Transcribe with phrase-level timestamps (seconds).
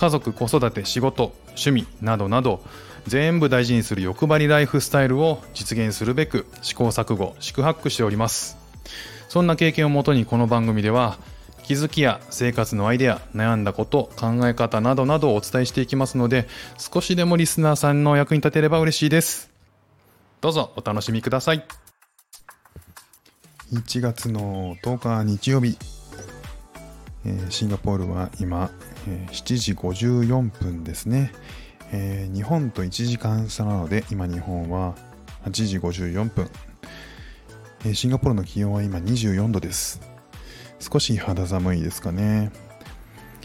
[0.00, 2.62] 家族子育て仕事趣味などなど
[3.06, 8.56] 全部大事にする欲張りライフスタイルを実現するべく試行錯誤四苦八苦しております。
[9.28, 11.18] そんな経験をもとにこの番組では
[11.64, 19.50] 気づきや生活のアイデア悩んだこと考え方などなどをお伝えしていきますので少しでもリスナーさんの役に立てれば嬉しいです。
[20.40, 21.62] どうぞお楽しみください。
[23.74, 25.76] 1月の10日日曜日、
[27.26, 28.70] えー、シンガポールは今、
[29.08, 31.32] え、7時54分ですね、
[31.92, 34.94] えー、日本と1時間差なので今日本は
[35.44, 36.50] 8時54分、
[37.84, 40.00] えシンガポールの気温は今24度です。
[40.78, 42.52] 少し肌寒いですかね。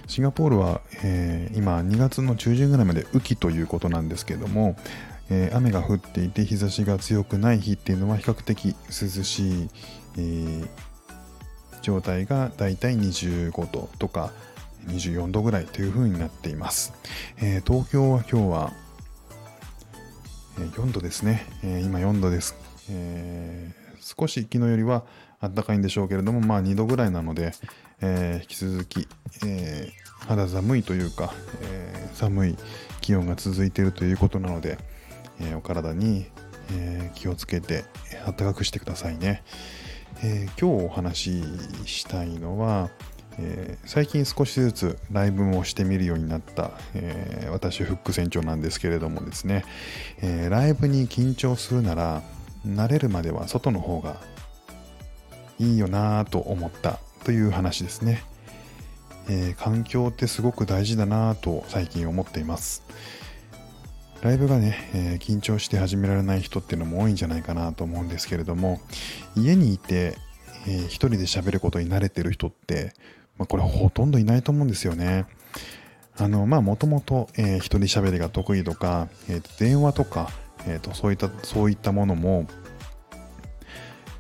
[0.08, 4.76] シンガポールは、え今2月の中旬ぐらいまで雨季ということなんですけども
[5.30, 9.70] えー、雨が降っていて日差しが強くない日っていうのは比較的涼しい、
[10.18, 10.68] えー、
[11.82, 14.32] 状態がだいたい25度とか
[14.88, 16.94] 24度ぐらいという風になっています、
[17.38, 18.74] えー、東京は今日は、
[20.60, 22.56] え4度ですね、え今4度です、
[22.90, 25.04] え少し昨日よりは
[25.42, 27.54] 暖かいんでしょうけれどもまあ2度ぐらいなので、
[28.02, 29.08] え引き続き、
[29.46, 29.92] え
[30.28, 32.58] 肌寒いというか、え寒い
[33.02, 34.78] 気温が続いているということなので、
[35.40, 36.26] えー、お体に、
[36.72, 37.86] えー、気をつけて
[38.26, 39.44] 暖かくしてくださいね、
[40.24, 41.44] えー、今日お話
[41.86, 42.90] ししたいのは、
[43.40, 49.66] え最近少しずつライブもしてみるようになった、え私フック船長なんですけれどもですね、
[50.22, 52.22] えライブに緊張するなら
[52.66, 54.18] 慣れるまでは外の方が
[55.60, 58.24] いいよなぁと思ったという話ですね、
[59.30, 62.84] え環境ってすごく大事だなぁと最近思っています、
[64.26, 68.82] ライブがね、え、緊張して始められない人っていうのも多いんじゃないかなと思うんですけれども、
[69.36, 70.18] 家にいて、
[70.68, 72.94] えー、一人で喋ることに慣れてる人って、
[73.38, 75.26] まあ、これほとんどいないと思うんですよね。
[76.18, 80.30] あの、まあ、もともと、えー、一人喋りが得意とか、えー、電話とか、
[80.68, 82.48] えーと、そういった、そういったものも、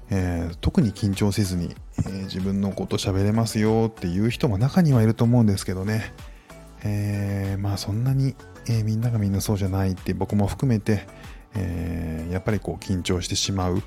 [0.09, 6.13] えー、特に緊張せずに、えー、自分のこと喋れますよっていう人も中にはいると思うんですけどね。
[6.83, 8.35] えー、まあそんなに、
[8.67, 11.07] えー、みんながみんなそうじゃないって僕も含めて、
[11.55, 13.81] えー、やっぱりこう緊張してしまう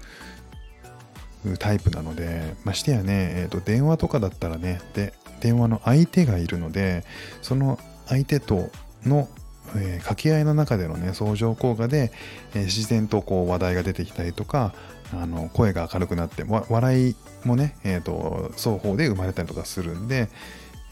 [1.58, 7.04] タイプなのでましてやね、えーと、電話とかだったらねで電話の相手がいるので
[7.42, 8.70] その相手と
[9.04, 9.28] の、
[9.76, 12.12] えー、掛け合いの中でのね相乗効果で、
[12.54, 14.74] えー、自然とこう話題が出てきたりとか
[15.12, 20.28] あの声が明るくなって笑いもね、えーと、双方で生まれたりとかするんで、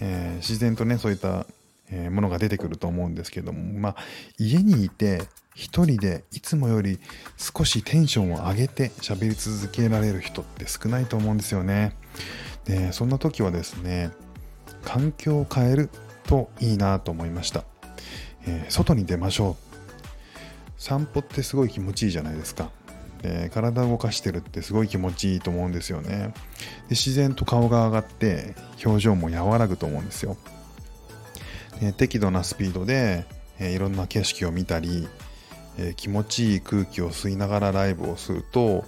[0.01, 1.47] えー、自然とねそういった
[2.11, 3.97] ものが出てくると思うんですけども、まあ、
[4.39, 5.23] 家にいて
[5.57, 7.01] 一人でいつもより
[7.39, 11.97] 少しテンションを上げて喋り続けられる人って少ないと思うんですよね。
[12.67, 14.11] で、そんな時はですね、
[14.85, 15.89] 環境を変える
[16.25, 17.65] といいなと思いました。
[18.47, 20.03] えー、外に出ましょう。
[20.77, 22.71] 散歩ってすごい気持ちいいじゃないですか。
[23.23, 26.35] で体を動かしてるってすごい気持ちいいと思うんですよね
[26.89, 30.37] で自然と顔が上がって表情も和らぐと思うんですよ
[31.83, 33.27] え適度なスピードで、
[33.59, 35.09] えいろんな景色を見たり、
[35.79, 38.85] え気持ちいい空気を吸いながらライブをすると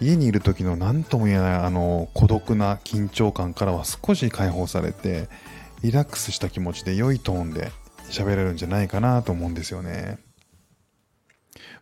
[0.00, 5.28] 家にいる時の何とも言えないあの孤独な緊張感からは少し解放されて
[5.82, 7.70] リラックスした気持ちで良いトーンで
[8.10, 10.18] 喋れるんじゃないかなと思うんですよね。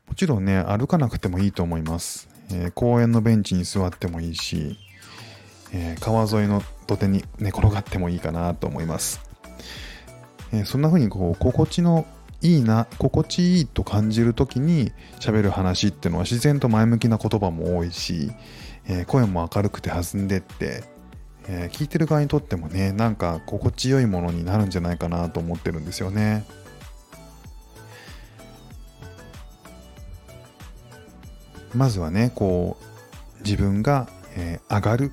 [0.07, 4.79] もちろんね歩かなくてもいいと思います、えー、公園のベンチに座ってもいいし、
[5.71, 9.21] えー、川沿いの土手に寝転がってもいいかなと思います。
[10.51, 12.07] えー、そんな風にこう心地の
[12.41, 18.31] いいな心地いいと感じる時に喋る話っていうのは自然と前向きな言葉も多いし、
[18.87, 20.85] えー、声も明るくて弾んでって、
[21.49, 26.45] えー、聞いてる側にとってもねなんか心地よいものになるんじゃないかなと思ってるんですよね。
[31.75, 35.13] まずはねこう自分が、えー、上がる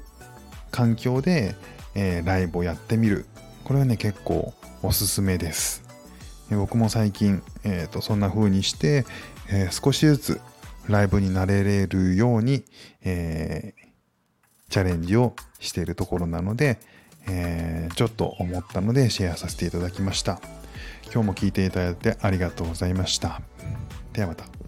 [0.71, 1.55] 環境で、
[1.95, 3.25] えー、ライブをやってみる
[3.63, 5.84] これはね結構おすすめです。
[6.51, 9.05] 僕も最近、えーと、そんな風にして、
[9.49, 10.41] えー、少しずつ
[10.87, 12.63] ライブになれれるように、
[13.03, 16.77] えー、チャレンジをしているところなので、
[17.27, 20.39] えー、ちょっと思ったのでシェアさせていただきました。
[21.05, 23.41] 今日も聞いていただいてありがとうございました。
[24.13, 24.64] ではまた。